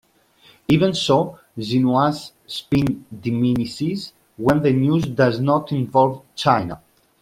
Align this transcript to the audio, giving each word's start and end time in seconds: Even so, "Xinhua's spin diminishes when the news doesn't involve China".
Even 0.67 0.95
so, 0.95 1.37
"Xinhua's 1.55 2.31
spin 2.47 3.05
diminishes 3.21 4.13
when 4.35 4.59
the 4.63 4.73
news 4.73 5.03
doesn't 5.05 5.71
involve 5.73 6.23
China". 6.33 6.81